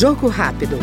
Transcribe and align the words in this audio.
Jogo 0.00 0.30
rápido. 0.30 0.78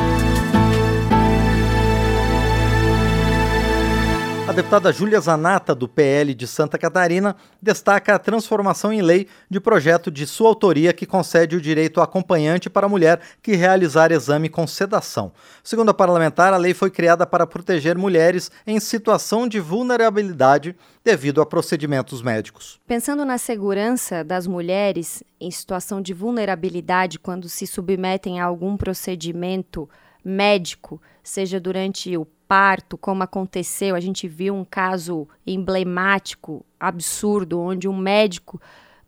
Deputada 4.58 4.92
Júlia 4.92 5.20
Zanata, 5.20 5.76
do 5.76 5.88
PL 5.88 6.34
de 6.34 6.48
Santa 6.48 6.80
Catarina, 6.80 7.36
destaca 7.62 8.16
a 8.16 8.18
transformação 8.18 8.92
em 8.92 9.04
lei 9.04 9.28
de 9.48 9.60
projeto 9.60 10.10
de 10.10 10.26
sua 10.26 10.50
autoria 10.50 10.92
que 10.94 11.06
concede 11.06 11.56
o 11.56 11.62
direito 11.62 12.02
acompanhante 12.02 12.68
para 12.68 12.88
a 12.88 12.90
mulher 12.90 13.22
que 13.40 13.56
realizar 13.56 14.12
exame 14.12 14.50
com 14.50 14.66
sedação. 14.66 15.32
Segundo 15.64 15.90
a 15.90 15.94
parlamentar, 15.94 16.54
a 16.54 16.58
lei 16.58 16.74
foi 16.74 16.90
criada 16.90 17.24
para 17.28 17.46
proteger 17.46 17.96
mulheres 18.00 18.50
em 18.66 18.80
situação 18.80 19.48
de 19.48 19.60
vulnerabilidade 19.60 20.76
devido 21.06 21.40
a 21.40 21.46
procedimentos 21.46 22.24
médicos. 22.24 22.80
Pensando 22.88 23.24
na 23.24 23.38
segurança 23.38 24.24
das 24.24 24.48
mulheres 24.48 25.24
em 25.40 25.52
situação 25.52 26.02
de 26.02 26.16
vulnerabilidade 26.16 27.20
quando 27.20 27.48
se 27.48 27.68
submetem 27.68 28.40
a 28.40 28.46
algum 28.46 28.76
procedimento 28.76 29.88
médico, 30.28 31.02
seja 31.24 31.60
durante 31.60 32.16
o 32.18 32.26
parto, 32.48 32.98
como 32.98 33.24
aconteceu, 33.24 33.96
a 33.96 34.00
gente 34.00 34.28
viu 34.28 34.56
um 34.56 34.66
caso 34.66 35.28
emblemático, 35.46 36.66
absurdo, 36.80 37.60
onde 37.60 37.88
um 37.88 37.96
médico, 37.96 38.60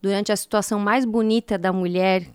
durante 0.02 0.32
a 0.32 0.36
situação 0.36 0.80
mais 0.80 1.06
bonita 1.06 1.58
da 1.58 1.72
mulher, 1.72 2.28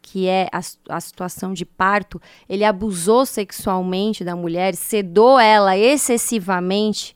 que 0.00 0.26
é 0.26 0.48
a, 0.52 0.60
a 0.88 1.00
situação 1.00 1.52
de 1.52 1.64
parto, 1.64 2.20
ele 2.48 2.64
abusou 2.64 3.24
sexualmente 3.24 4.24
da 4.24 4.34
mulher, 4.34 4.74
sedou 4.74 5.38
ela 5.38 5.76
excessivamente 5.76 7.14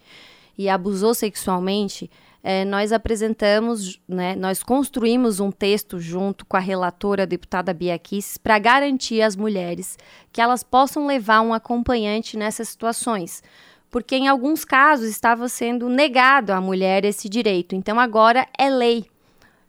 e 0.56 0.68
abusou 0.68 1.14
sexualmente 1.14 2.10
é, 2.48 2.64
nós 2.64 2.92
apresentamos, 2.92 4.00
né, 4.06 4.36
nós 4.36 4.62
construímos 4.62 5.40
um 5.40 5.50
texto 5.50 5.98
junto 5.98 6.46
com 6.46 6.56
a 6.56 6.60
relatora, 6.60 7.24
a 7.24 7.26
deputada 7.26 7.74
Bia 7.74 7.98
Kiss, 7.98 8.38
para 8.38 8.56
garantir 8.56 9.20
às 9.20 9.34
mulheres 9.34 9.98
que 10.30 10.40
elas 10.40 10.62
possam 10.62 11.08
levar 11.08 11.40
um 11.40 11.52
acompanhante 11.52 12.36
nessas 12.36 12.68
situações. 12.68 13.42
Porque 13.90 14.14
em 14.14 14.28
alguns 14.28 14.64
casos 14.64 15.08
estava 15.08 15.48
sendo 15.48 15.88
negado 15.88 16.52
à 16.52 16.60
mulher 16.60 17.04
esse 17.04 17.28
direito. 17.28 17.74
Então 17.74 17.98
agora 17.98 18.46
é 18.56 18.70
lei. 18.70 19.06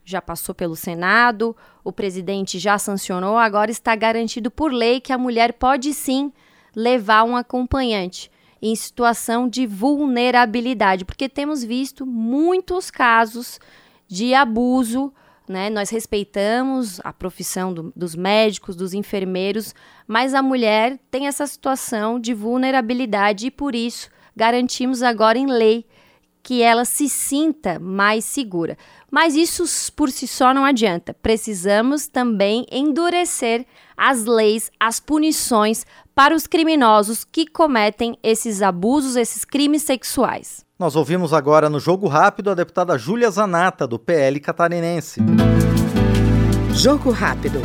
Já 0.05 0.21
passou 0.21 0.53
pelo 0.53 0.75
Senado, 0.75 1.57
o 1.83 1.91
presidente 1.91 2.59
já 2.59 2.77
sancionou, 2.77 3.39
agora 3.39 3.71
está 3.71 3.95
garantido 3.95 4.51
por 4.51 4.71
lei 4.71 5.01
que 5.01 5.11
a 5.11 5.17
mulher 5.17 5.53
pode 5.53 5.95
sim 5.95 6.31
levar 6.75 7.23
um 7.23 7.35
acompanhante 7.35 8.29
em 8.61 8.75
situação 8.75 9.47
de 9.47 9.65
vulnerabilidade, 9.65 11.05
porque 11.05 11.29
temos 11.29 11.63
visto 11.63 12.05
muitos 12.05 12.89
casos 12.89 13.59
de 14.07 14.33
abuso. 14.33 15.13
Né? 15.47 15.69
Nós 15.69 15.89
respeitamos 15.89 16.99
a 17.03 17.13
profissão 17.13 17.73
do, 17.73 17.93
dos 17.95 18.15
médicos, 18.15 18.75
dos 18.75 18.93
enfermeiros, 18.93 19.73
mas 20.07 20.33
a 20.33 20.41
mulher 20.41 20.99
tem 21.09 21.27
essa 21.27 21.47
situação 21.47 22.19
de 22.19 22.33
vulnerabilidade 22.33 23.47
e 23.47 23.51
por 23.51 23.75
isso 23.75 24.09
garantimos 24.35 25.01
agora 25.01 25.37
em 25.37 25.47
lei 25.47 25.85
que 26.43 26.61
ela 26.61 26.85
se 26.85 27.09
sinta 27.09 27.77
mais 27.77 28.23
segura. 28.23 28.77
Mas 29.11 29.35
isso 29.35 29.63
por 29.93 30.11
si 30.11 30.27
só 30.27 30.53
não 30.53 30.65
adianta. 30.65 31.13
Precisamos 31.13 32.07
também 32.07 32.65
endurecer 32.71 33.65
as 33.95 34.25
leis, 34.25 34.69
as 34.79 34.99
punições 34.99 35.85
para 36.13 36.35
os 36.35 36.45
criminosos 36.45 37.23
que 37.23 37.47
cometem 37.47 38.17
esses 38.21 38.61
abusos, 38.61 39.15
esses 39.15 39.45
crimes 39.45 39.83
sexuais. 39.83 40.65
Nós 40.77 40.95
ouvimos 40.95 41.33
agora 41.33 41.69
no 41.69 41.79
Jogo 41.79 42.07
Rápido 42.07 42.51
a 42.51 42.53
deputada 42.53 42.97
Júlia 42.97 43.31
Zanata, 43.31 43.87
do 43.87 43.97
PL 43.97 44.39
catarinense. 44.39 45.19
Jogo 46.73 47.09
Rápido. 47.09 47.59